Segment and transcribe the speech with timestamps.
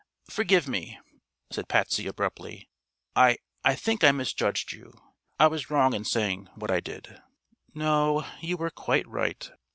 [0.31, 0.97] "Forgive me,"
[1.51, 2.67] said Patsy, abruptly.
[3.15, 4.99] "I I think I misjudged you.
[5.39, 7.21] I was wrong in saying what I did."
[7.75, 9.51] "No; you were quite right."